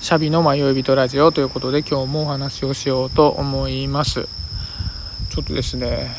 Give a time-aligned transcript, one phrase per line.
[0.00, 4.28] シャビの迷い人ラジオということで今日もお話をしようと思います。
[5.28, 6.14] ちょっとですね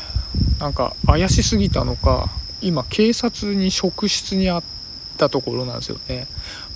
[0.58, 2.28] なんか怪しすぎたのか
[2.60, 4.62] 今警察に職質にあっ
[5.16, 6.26] たところなんですよね。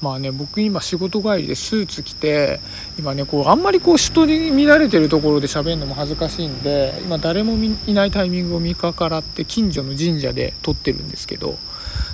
[0.01, 2.61] まあね僕今仕事帰りでスーツ着て
[2.98, 7.52] 今ねこうあんまりこう人に見られてるところで喋るのも恥ずかしいんで今誰も
[7.86, 11.59] いないタイミングを見計らって近所の神社で撮ってるんですけど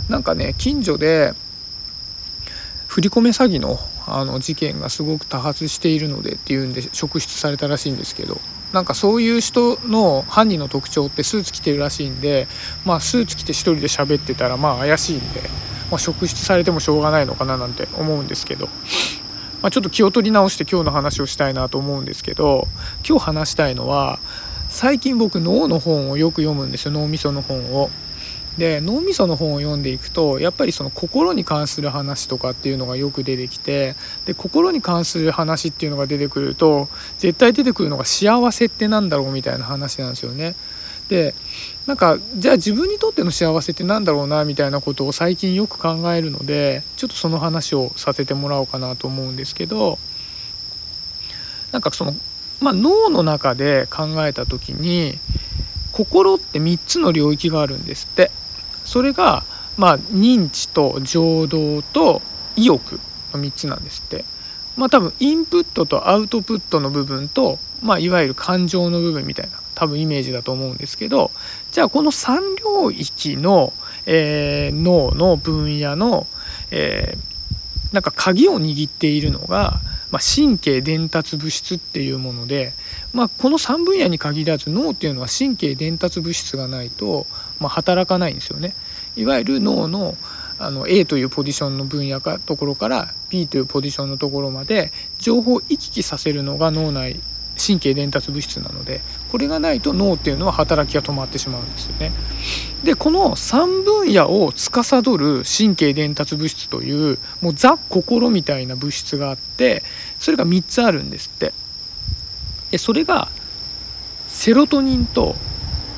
[0.09, 1.33] なんかね近所で
[2.89, 3.79] 振り込め詐欺の
[4.19, 8.41] あの事件がすごく多発しているのでっていうんで職質されたらしいんですけど。
[8.73, 12.47] なんかそういう人の犯人の特徴ってスーツ着てるらしいんで、
[12.85, 15.41] まあ、スーツ着て1人で喋ってたらまあ怪しいんで、
[15.91, 18.69] まあ、職質されてもしょうがないのかななんて思うんですけど、
[19.61, 22.69] まあ、ちょっと気を取り直して今日の話をしたいなと思うんですけど
[23.05, 24.21] 今日話したいのは
[24.71, 26.93] 最近僕脳の本をよく読むんですよ。
[26.93, 27.91] 脳みその本を。
[28.59, 33.95] で脳みその本を読んでいくとやっぱりその心に関する話とかっていうのがよく出てきて
[34.27, 40.55] で心に関する話っていうのが出てくると絶対出てくるのが幸せって何だろうみたいな話なんですよね。
[41.09, 41.35] で
[41.87, 49.99] なんかじゃあ自分にとっての幸せって何だろうなみたいなことを最近よく考えるのでちょっとその話をさせてもらおうかなと思うんですけど
[51.73, 52.15] なんかその、
[52.61, 55.19] まあ、脳の中で考えた時に
[55.91, 58.31] 心って3つの領域があるんですって。
[58.91, 59.45] それが
[59.77, 62.23] まあ認知と情動と
[62.57, 62.99] 意欲
[63.33, 64.25] の3つなんですって。
[64.77, 71.31] まあ多分インプットとアウトプットの部分とまあいわゆる感情の部分みたいな多分イメージだと思うんですけど
[71.71, 73.73] じゃあこの3領域の、
[74.07, 76.27] えー、脳の分野の、
[76.73, 79.81] えー、なんか鍵を握っているのが、
[80.11, 82.73] まあ、神経伝達物質っていうもので、
[83.13, 87.27] まあ、この3分野に限らず脳っていうのは神経伝達物質がないと
[87.61, 88.75] まあ、働かないんですよね。
[89.17, 90.17] いわゆる脳の
[90.59, 97.19] あの A というポジションの分野かところから B というポジションのところまで情報を行き来させるのが脳内
[97.65, 102.13] 神経伝達物質なのでこれがないと脳っていうのは働きが止まってしまうんですよね。
[102.85, 109.83] でこの3分野を司る神経伝達物質というもうザ・心みたいな物質があって
[110.19, 111.53] それが3つあるんですって。
[112.71, 113.29] でそれが
[114.29, 115.35] セロトニンと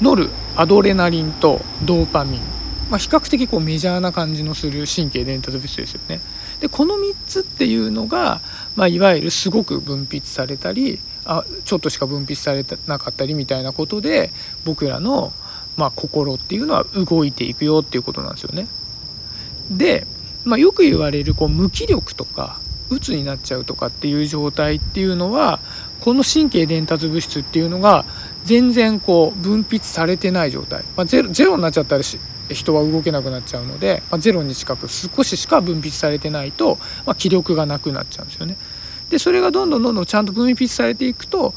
[0.00, 2.40] ノルアドレナリンとドーパミン、
[2.90, 6.20] まあ、比較的こうメジャーな感じのする神経伝達物質ですよね。
[6.60, 8.40] でこの3つっていうのが、
[8.76, 14.30] まあ、いわゆるすごく分泌されたりあちょっとしか分泌されてなかったりみたいなことで
[14.64, 15.32] 僕らの、
[15.76, 18.66] まあ、心っていうのは動いていくよっていうことなんですよね。
[19.70, 20.06] で、
[20.44, 22.58] まあ、よく言われるこう無気力とか
[22.90, 25.60] 鬱になっちゃうとかっていう状態っていうのは
[26.00, 28.04] この神経伝達物質っていうのが
[28.44, 38.56] 全然こう分泌されてない状態、まあ、ゼロゼロになっちゃったら人は動けなくなっちゃうので、まあ、ゼロに近く少ししか分泌されてないと、まあ、気力がなくなっちゃうんですよね。
[39.12, 41.52] でそれがどんどんどんどんちゃんと分泌されていくと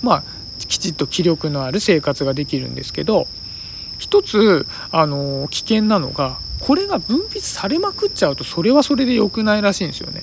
[0.00, 0.24] まあ
[0.56, 3.26] きちっと気力のある生活ができるんですけど
[3.98, 10.22] 一つあの危険なのがこれが分泌されまくっちゃうとそれはそれで良くないらしいんですよね。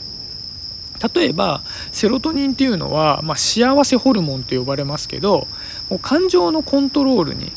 [1.16, 1.62] 例えば
[1.92, 5.48] セロトニンっていうのは、まあ、幸せホルモンと呼ばれますけど
[5.90, 7.52] もう感情のコントロールに、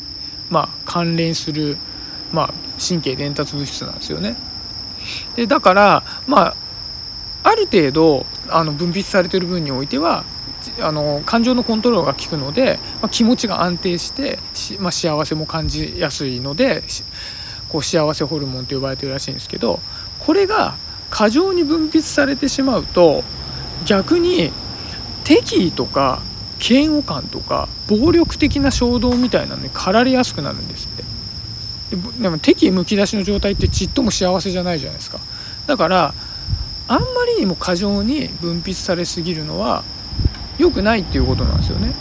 [0.49, 1.77] まあ、関連する、
[2.31, 4.35] まあ、神経伝達物質なんですよね。
[5.35, 6.55] でだからまあ
[7.43, 10.23] ある程度あの分泌されてる分においては
[10.79, 14.39] あの感情のコントロールが効くので、まあ、気持ちが安定して
[14.79, 16.83] まあ、幸せも感じやすいので
[17.69, 19.79] こう幸せホルモンと呼ばれてるらしいんですけど
[20.19, 20.75] これが
[21.09, 23.23] 過剰に分泌されてしまうと
[23.85, 24.51] 逆に
[25.23, 26.21] 敵意とか
[26.67, 31.03] 嫌悪感とか暴力的な衝動みたいなのに駆られやすくなるんですって。
[32.21, 35.19] でも敵意むき出しの状態ってちっとも幸せじゃないじゃないですか。
[35.67, 36.13] だから
[36.87, 39.83] あんまりにも過剰に分泌されすぎるのは
[40.57, 41.93] 良くないっていうことなんですよね。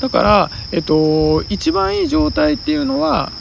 [0.00, 3.32] だから、えっと、一番いい状態っていうのは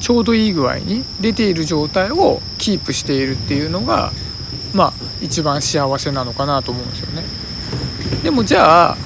[0.00, 4.12] ちょうどいい具合に出ている状態をキープしているっていうのが
[4.74, 4.92] まあ
[5.22, 7.24] 一番幸せなのかなと思うんですよね。
[8.22, 8.96] でもじゃあ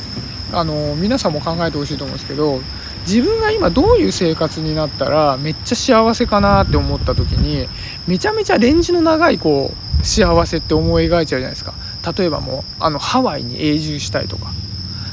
[0.53, 2.61] あの皆さんも考えてほしいと思うんですけど
[3.07, 7.69] 自分が今どういう生活になったらめっちゃ幸せかなって思った時に
[8.07, 11.75] めちゃめちゃレンジの長いこう幸せって思い描いちゃうじゃないですか。
[12.17, 14.53] 例えばもうあのハワイに永住したいとか。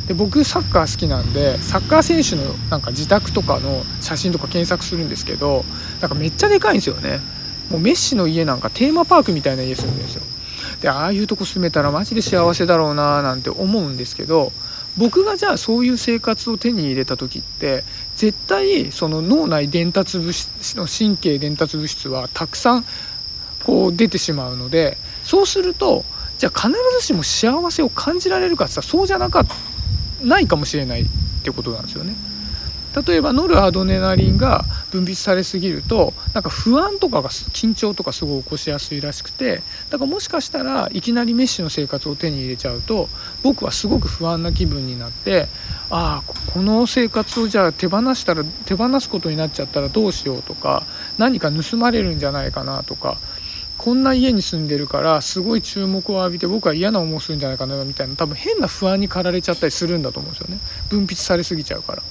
[0.08, 5.66] で僕サッカー好きなんでサッカー選手のなんか自宅とかの写真とか検索するんですけど
[6.02, 7.22] なんかめっちゃでかいんですよね。
[7.70, 10.24] もうメッシの家なんかテーマパークみたいな家住んでるんですよ。
[10.82, 14.52] でああいうとこ住めたらマジで幸せだろうななんて思うんですけど
[14.96, 22.86] 僕がじゃあそういう生活を手に入れた時って絶対その脳内伝達物質の神経伝達物質はたくさん
[23.64, 26.06] こう出てしまうのでそうすると
[26.38, 29.46] じゃあ必ずしも幸せを感じられるかって言ったらそうじゃなか
[30.22, 31.06] ないかもしれないっ
[31.44, 32.16] てことなんですよね。
[32.96, 43.10] 例えばノルアドネナリンが分泌されすぎるとなんか不安とかが緊張とかすごい起こしやすいらしくてだからもしかしたらいきなりメッシの生活を手に入れちゃうと
[43.44, 45.48] 僕はすごく不安な気分になって
[45.90, 50.86] ああこの生活をじゃあ手放したら手放すことになっちゃったらどうしようとか
[51.18, 53.18] 何か盗まれるんじゃないかなとか
[53.78, 60.60] こんな家に住んでるからすごい注目を浴びて僕は嫌な思いするんじゃないかなみたいな多分変な不安に駆られちゃったりするんだと思うんですよね
[60.90, 62.04] 分泌されすぎちゃうから。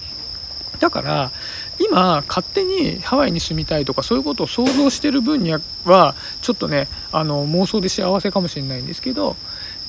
[0.78, 1.30] だから
[1.78, 5.52] 今勝手にハワイに住みたいとかそういうことを想像してる分に
[5.84, 9.36] はちょっとねあの妄想で幸せかもしれないんですけど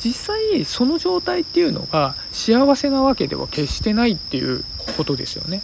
[0.04, 4.64] 実際その状態っていうのが幸せなわけでは決してないっていう
[4.96, 5.62] ことですよね。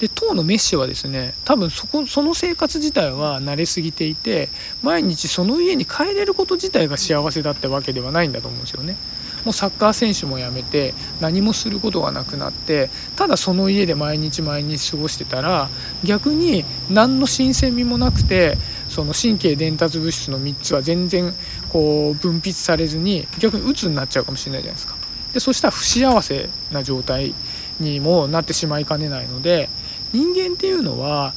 [0.00, 4.48] で当のメッシはですね多分そこその生活自体は慣れすぎていて
[4.82, 8.96] 毎日その家に帰れること自体が幸せだったわけではないんだと思うんですよね。
[9.44, 15.68] もうサッカー選手も辞めて何もすることがなくなってただその家で毎日毎日過ごしてたら
[16.02, 18.56] 逆に何の新鮮味もなくて
[18.88, 21.32] その神経伝達物質の3つは全然
[21.68, 24.96] こう分泌されずに逆に鬱になっちゃうかもしれないじゃないですか。
[25.32, 27.34] でそしたら不幸せな状態
[27.80, 29.68] にもなってしまいかねないので
[30.12, 31.34] 人間っていうのは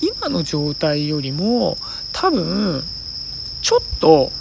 [0.00, 1.76] 今の状態よりも
[2.12, 2.82] 多分
[3.60, 4.32] ちょっと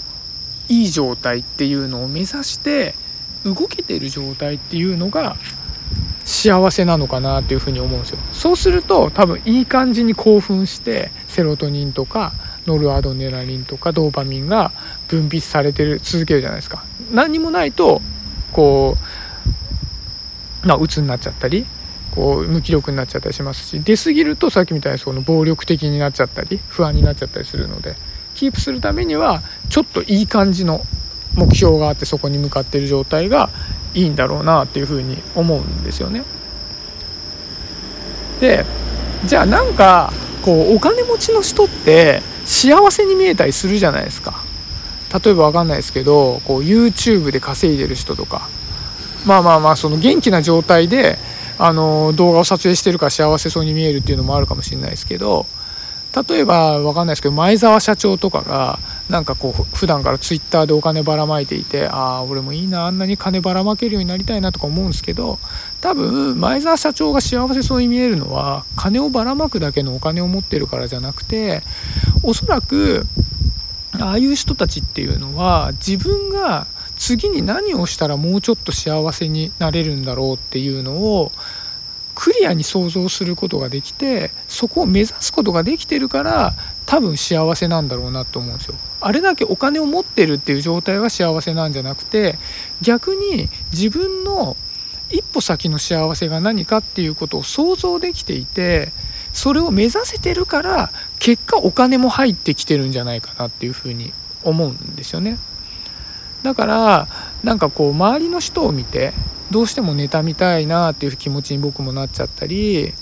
[0.70, 2.96] いい状態っていうのを目指して
[3.44, 5.36] 動けてる状態っていうのが
[6.24, 8.18] 幸せなのかなっていうふうに思うんですよ。
[8.34, 12.34] そうすると多分いい感じに興奮してセロトニンとか
[12.66, 14.72] ノルアドネラリンとかドーパミンが
[15.08, 16.84] 分泌されてる続けるじゃないですか。
[17.12, 18.02] 何にもないと
[18.52, 18.98] こ
[20.64, 21.68] うまあ鬱になっちゃったり
[22.16, 27.96] こう無気力になっちゃったりしますし出過ぎるとさっきみたいにその暴力的になっちゃったり不安になっちゃったりするので
[28.36, 30.86] キープするためにはちょっといい感じの
[31.36, 33.50] 目標があってそこに向かっている状態が
[33.94, 36.24] いいんだろうなっていうふうに思うんですよね。
[38.40, 38.66] で
[39.26, 40.12] じゃあなんか
[40.44, 44.44] こうお金持ちの人って幸せに見えたりするじゃないですか。
[45.24, 48.50] 例えば分かんないですけどこう YouTube で稼いでる人とか
[49.26, 51.18] まあまあまあその元気な状態で
[51.58, 55.46] あの動画を撮影してるから幸せそうに見えるっていうのもあるかもしれないですけど
[56.16, 58.80] 例えば分かんないですけど前澤社長とかが
[59.10, 65.40] なんかこう普段からツイッターでお金ばらまいていてああ俺もいいなあんなに金ばらまけるようになりたいなとか思うんですけど
[65.82, 71.62] 多分前澤社長が幸せそうに見えるのは金をばらまくだけのお金を持ってるからじゃなくて
[72.24, 73.06] おそらく
[74.00, 76.68] ああいう人たちっていうのは自分が
[76.98, 81.32] 次に何をしたらもうちょっと幸せになれるんだろうっていうのを
[82.16, 86.54] クリアに想像することができてそこを目指すことができてるから
[86.86, 88.76] 多分幸せなんだろうなと思うんですよ。
[89.02, 92.38] あれだけお金を持ってるっていう状態が幸せなんじゃなくて
[92.82, 94.56] 逆に自分の
[95.12, 98.92] 一歩先の幸せが何かっていうことを想像できていて
[99.34, 104.14] それを目指せてるから結果お金も入ってきてるんじゃないかなっていうふうに
[104.44, 105.38] 思うんですよね。
[106.44, 107.08] だから
[107.44, 109.14] なんかこう周りの人を見て
[109.52, 112.94] どうしても妬みたいなっていう気持ちに僕もなっちゃったり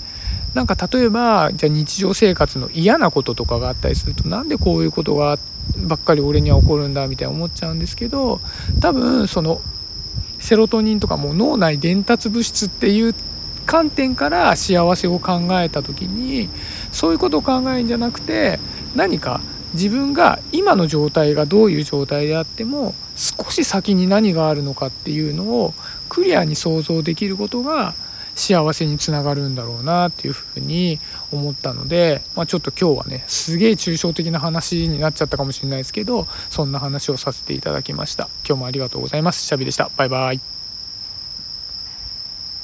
[0.54, 5.38] なんか例えばじゃあ日常生活の嫌なこととかがあったりするとなんでこういうことが
[5.76, 8.40] ばっかり俺には起こるんだみたいな思っちゃうんですけど
[8.80, 9.60] 多分その
[10.38, 13.14] セロトニンとかも脳内伝達物質っていう
[13.66, 16.48] 観点から幸せを考えた時に
[16.92, 18.60] そういうことを考えるんじゃなくて
[18.94, 19.40] 何か
[19.72, 25.74] 自分が今の状態がどういう状態であっても少し先に何があるのかっていうのを
[26.14, 27.94] クリアに想像できることが
[28.36, 31.00] 幸せにつながるんだろうなっていうふうに
[31.32, 38.28] 思ったので、まあ、ちょっと今日はねすげえ抽象的な話になっちゃったかもしれないですけどそんな話をさせていただきました。
[38.46, 39.44] 今日もありがとうございます。
[39.44, 39.90] シャビでした。
[39.96, 40.53] バイバイ。